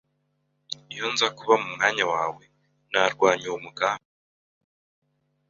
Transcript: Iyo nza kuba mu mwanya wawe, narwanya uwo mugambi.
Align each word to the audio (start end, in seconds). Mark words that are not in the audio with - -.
Iyo 0.93 1.05
nza 1.13 1.27
kuba 1.37 1.53
mu 1.61 1.67
mwanya 1.75 2.03
wawe, 2.13 2.43
narwanya 2.91 3.45
uwo 3.49 3.57
mugambi. 3.65 4.09